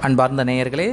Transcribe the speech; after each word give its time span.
அன்பார்ந்த 0.00 0.44
நேயர்களே 0.44 0.88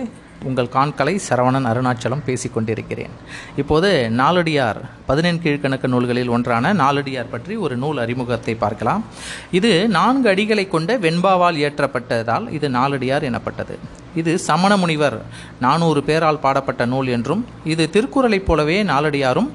உங்கள் 0.45 0.69
காண்கலை 0.75 1.13
சரவணன் 1.27 1.67
அருணாச்சலம் 1.69 2.23
பேசிக்கொண்டிருக்கிறேன் 2.27 3.13
இப்போது 3.61 3.89
நாலடியார் 4.19 4.79
பதினெண் 5.07 5.41
கீழ்கணக்கு 5.43 5.87
நூல்களில் 5.93 6.31
ஒன்றான 6.35 6.73
நாலடியார் 6.81 7.31
பற்றி 7.31 7.55
ஒரு 7.65 7.75
நூல் 7.83 8.01
அறிமுகத்தை 8.03 8.55
பார்க்கலாம். 8.55 9.03
இது 9.51 9.71
நான்கு 9.97 10.29
அடிகளை 10.33 10.65
கொண்ட 10.67 10.97
வெண்பாவால் 11.05 11.59
இயற்றப்பட்டதால் 11.61 12.45
இது 12.57 12.69
நாலடியார் 12.69 13.27
எனப்பட்டது. 13.29 13.77
இது 14.21 14.31
சமண 14.47 14.71
முனிவர் 14.81 15.17
நானூறு 15.65 16.01
பேரால் 16.03 16.41
பாடப்பட்ட 16.45 16.85
நூல் 16.93 17.09
என்றும் 17.15 17.43
இது 17.73 17.83
திருக்குறளைப் 17.95 18.47
போலவே 18.47 18.77
நாலடியாரும் 18.83 19.49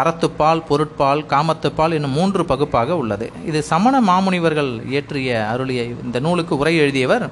அறத்துப்பால் 0.00 0.66
பொருட்பால் 0.70 1.24
காமத்துப்பால் 1.32 1.94
என்னும் 1.98 2.16
மூன்று 2.18 2.44
பகுப்பாக 2.44 2.96
உள்ளது. 2.96 3.28
இது 3.50 3.62
சமண 3.72 4.00
மாமுனிவர்கள் 4.10 4.70
இயற்றிய 4.92 5.40
அருளிய 5.52 5.82
இந்த 6.06 6.20
நூலுக்கு 6.26 6.56
உரை 6.62 6.76
எழுதியவர் 6.84 7.26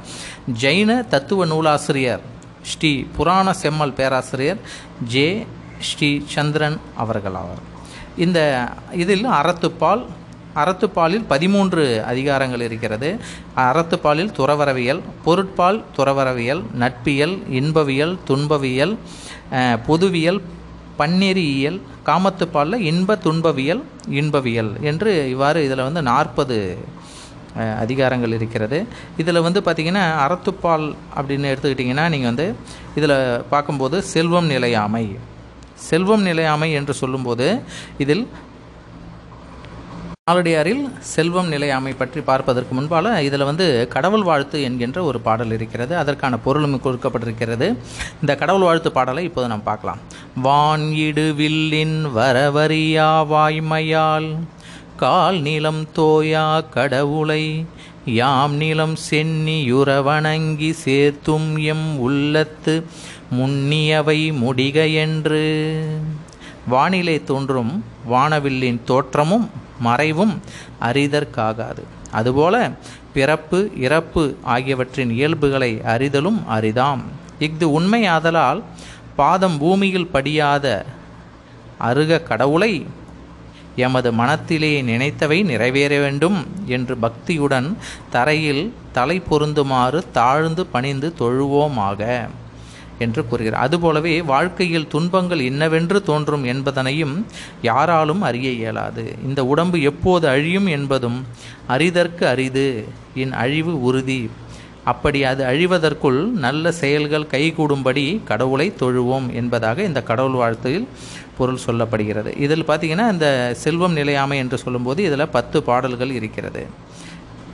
ஜெயின 0.64 1.00
தத்துவ 1.14 1.46
நூலாசிரியர் 1.52 2.24
ஸ்ரீ 2.62 3.06
புராண 3.16 3.52
செம்மல் 3.52 3.92
பேராசிரியர் 3.92 4.58
ஜே 5.04 5.46
ஸ்ரீ 5.80 6.22
சந்திரன் 6.26 6.78
அவர்கள் 6.96 7.32
ஆவார் 7.32 7.64
இந்த 8.16 8.68
இதில் 8.92 9.24
அறத்துப்பால் 9.24 10.06
அறத்துப்பாலில் 10.56 11.24
பதிமூன்று 11.28 12.02
அதிகாரங்கள் 12.06 12.60
இருக்கிறது. 12.60 13.18
அறத்துப்பாலில் 13.56 14.32
துறவரவியல் 14.38 15.02
பொருட்பால் 15.24 15.84
துறவரவியல் 15.96 16.62
நட்பியல் 16.78 17.42
இன்பவியல் 17.48 18.18
துன்பவியல் 18.26 18.98
பொதுவியல் 19.86 20.42
பன்னெறியியல் 20.98 21.80
காமத்துப்பாலில் 22.06 22.74
இன்ப 22.74 23.16
துன்பவியல் 23.16 23.82
இன்பவியல் 24.08 24.80
என்று 24.80 25.28
இவ்வாறு 25.28 25.64
இதில் 25.64 25.82
வந்து 25.82 26.02
நாற்பது 26.02 26.78
அதிகாரங்கள் 27.82 28.36
இருக்கிறது. 28.38 28.80
இதில் 29.22 29.44
வந்து 29.46 29.62
பார்த்திங்கன்னா 29.68 30.04
அறத்துப்பால் 30.24 30.86
அப்படின்னு 31.18 31.52
எடுத்துக்கிட்டிங்கன்னா 31.52 32.04
நீங்கள் 32.14 32.32
வந்து 32.32 32.48
இதில் 32.98 33.16
பார்க்கும்போது 33.54 33.98
செல்வம் 34.14 34.50
நிலையாமை. 34.54 35.06
செல்வம் 35.88 36.26
நிலையாமை 36.28 36.70
என்று 36.80 36.94
சொல்லும்போது 37.00 37.48
இதில் 38.04 38.26
நாலடியாரில் 40.28 40.82
செல்வம் 41.10 41.46
நிலையாமை 41.52 41.92
பற்றி 42.00 42.20
பார்ப்பதற்கு 42.30 42.72
முன்பால 42.78 43.12
இதில் 43.26 43.46
வந்து 43.50 43.66
கடவுள் 43.94 44.24
வாழ்த்து 44.28 44.56
என்கின்ற 44.66 44.98
ஒரு 45.10 45.18
பாடல் 45.26 45.54
இருக்கிறது. 45.56 45.92
அதற்கான 46.00 46.38
பொருளும் 46.46 46.74
கொடுக்கப்பட்டிருக்கிறது. 46.86 47.66
இந்த 48.22 48.32
கடவுள் 48.42 48.66
வாழ்த்து 48.68 48.90
பாடலை 48.98 49.22
இப்போது 49.28 49.50
நாம் 49.52 49.64
பார்க்கலாம். 49.70 50.02
வான் 50.46 50.86
இடு 51.06 51.26
வில்லின் 51.40 51.96
வரவரியா 52.18 53.08
வாய்மையால் 53.32 54.28
கால் 54.98 55.40
நிலம் 55.40 55.86
தோயா 55.96 56.44
கடவுளை 56.70 57.42
யாம் 58.04 58.54
நிலம் 58.54 58.96
சென்னியுற 59.10 60.02
வணங்கி 60.02 60.70
சேர்த்தும் 60.84 61.62
எம் 61.62 61.98
உள்ளத்து 61.98 62.74
முன்னியவை 63.38 64.18
முடிக 64.42 64.94
என்று 64.94 65.42
வானிலை 66.66 67.24
தோன்றும் 67.24 67.72
வானவில்லின் 68.10 68.80
தோற்றமும் 68.84 69.46
மறைவும் 69.80 70.34
அறிதற்காகாது 70.80 71.82
அதுபோல 72.10 72.54
பிறப்பு 73.14 73.70
இறப்பு 73.76 74.36
ஆகியவற்றின் 74.42 75.10
இயல்புகளை 75.10 75.80
அறிதலும் 75.84 76.40
அரிதாம். 76.50 77.02
இஃது 77.40 77.66
உண்மையாதலால் 77.78 78.62
பாதம் 79.16 79.58
பூமியில் 79.58 80.06
படியாத 80.06 80.66
அருக 81.78 82.20
கடவுளை 82.20 82.72
எமது 83.84 84.10
மனத்திலே 84.20 84.72
நினைத்தவை 84.90 85.38
நிறைவேற 85.50 85.92
வேண்டும் 86.04 86.38
என்று 86.66 86.94
பக்தியுடன் 87.02 87.68
தரையில் 88.10 88.64
தலை 88.92 89.16
பொருந்துமாறு 89.30 90.00
தாழ்ந்து 90.12 90.62
பணிந்து 90.66 91.08
தொழுவோமாக 91.20 92.00
என்று 93.04 93.22
கூறுகிறார். 93.26 93.64
அதுபோலவே 93.66 94.14
வாழ்க்கையில் 94.32 94.88
துன்பங்கள் 94.94 95.42
என்னவென்று 95.50 95.98
தோன்றும் 96.02 96.44
என்பதனையும் 96.44 97.14
யாராலும் 97.62 98.22
அறிய 98.28 98.48
இயலாது. 98.60 99.04
இந்த 99.26 99.40
உடம்பு 99.52 99.78
எப்போது 99.90 100.26
அழியும் 100.28 100.68
என்பதும் 100.76 101.18
அரிதற்கு 101.68 102.24
அரிது. 102.32 102.68
என் 103.14 103.34
அழிவு 103.44 103.74
உறுதி. 103.82 104.20
அப்படி 104.88 105.24
அது 105.24 105.44
அழிவதற்குள் 105.44 106.30
நல்ல 106.30 106.72
செயல்கள் 106.72 107.26
கைகூடும்படி 107.30 108.24
கடவுளை 108.24 108.72
தொழுவோம் 108.80 109.32
என்பதாக 109.32 109.82
இந்த 109.82 110.02
கடவுள் 110.02 110.32
வாழ்த்தில் 110.32 110.88
பொருள் 111.38 111.58
சொல்லப்படுகிறது. 111.66 112.38
இதில் 112.40 112.64
பார்த்தீங்கன்னா 112.64 113.12
இந்த 113.12 113.52
செல்வம் 113.56 113.92
நிலையாமை 113.92 114.38
என்று 114.38 114.58
சொல்லும்போது 114.58 115.02
இதில் 115.02 115.28
பத்து 115.28 115.62
பாடல்கள் 115.62 116.10
இருக்கிறது. 116.10 116.66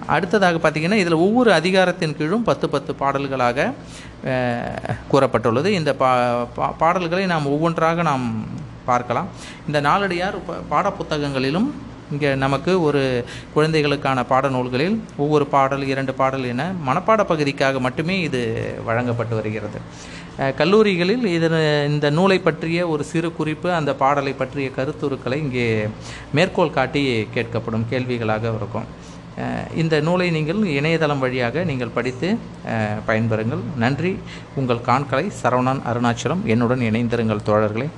அடுத்ததாக 0.06 0.70
பார்த்தீங்கன்னா 0.70 0.92
இதில் 0.92 1.12
ஒவ்வொரு 1.12 1.52
அதிகாரத்தின் 1.52 2.16
கீழும் 2.16 2.42
பத்து 2.42 2.68
பத்து 2.68 2.94
பாடல்களாக 2.94 3.72
கூறப்பட்டுள்ளது. 5.12 5.66
இந்த 5.66 5.94
பா 5.94 6.42
பா- 6.42 6.74
பாடல்களை 6.78 7.26
நாம் 7.26 7.46
ஒவ்வொன்றாக 7.46 8.02
நாம் 8.02 8.44
பார்க்கலாம். 8.84 9.26
இந்த 9.66 9.80
நாளடியார் 9.80 10.34
பாட 10.68 10.90
புத்தகங்களிலும் 10.90 11.74
இங்கே 12.12 12.30
நமக்கு 12.44 12.72
ஒரு 12.86 13.02
குழந்தைகளுக்கான 13.54 14.24
பாடநூல்களில் 14.32 14.96
ஒவ்வொரு 15.24 15.46
பாடல் 15.54 15.84
இரண்டு 15.92 16.12
பாடல் 16.20 16.44
என 16.52 16.66
மனப்பாட 16.88 17.22
பகுதிக்காக 17.30 17.80
மட்டுமே 17.86 18.16
இது 18.28 18.42
வழங்கப்பட்டு 18.88 19.34
வருகிறது. 19.40 19.80
கல்லூரிகளில் 20.60 21.24
இதன் 21.36 21.58
இந்த 21.94 22.06
நூலை 22.18 22.38
பற்றிய 22.46 22.78
ஒரு 22.92 23.02
சிறு 23.12 23.28
குறிப்பு 23.38 23.68
அந்த 23.78 23.90
பாடலை 24.02 24.32
பற்றிய 24.42 24.68
கருத்துருக்களை 24.78 25.38
இங்கே 25.46 25.66
மேற்கோள் 26.38 26.76
காட்டி 26.78 27.02
கேட்கப்படும் 27.36 27.88
கேள்விகளாக 27.92 28.54
இருக்கும். 28.60 28.88
இந்த 29.82 29.94
நூலை 30.06 30.26
நீங்கள் 30.36 30.60
இணையதளம் 30.78 31.22
வழியாக 31.24 31.64
நீங்கள் 31.70 31.94
படித்து 31.98 32.28
பயன்பெறுங்கள். 33.08 33.62
நன்றி. 33.84 34.12
உங்கள் 34.60 34.86
காண்களை 34.88 35.26
சரவணன் 35.42 35.84
அருணாச்சலம் 35.90 36.42
என்னுடன் 36.54 36.84
இணைந்திருங்கள் 36.90 37.46
தோழர்களே. 37.48 37.88